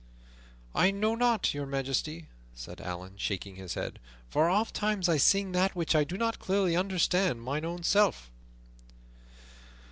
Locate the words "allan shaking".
2.81-3.57